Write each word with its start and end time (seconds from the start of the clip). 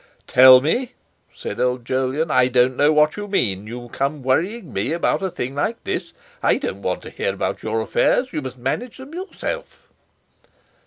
"Tell 0.25 0.61
me!" 0.61 0.93
said 1.35 1.59
old 1.59 1.85
Jolyon; 1.85 2.31
"I 2.31 2.47
don't 2.47 2.75
know 2.75 2.91
what 2.91 3.17
you 3.17 3.27
mean. 3.27 3.67
You 3.67 3.87
come 3.89 4.23
worrying 4.23 4.73
me 4.73 4.93
about 4.93 5.21
a 5.21 5.29
thing 5.29 5.53
like 5.53 5.83
this. 5.83 6.11
I 6.41 6.57
don't 6.57 6.81
want 6.81 7.03
to 7.03 7.11
hear 7.11 7.35
about 7.35 7.61
your 7.61 7.81
affairs; 7.81 8.33
you 8.33 8.41
must 8.41 8.57
manage 8.57 8.97
them 8.97 9.13
yourself!" 9.13 9.83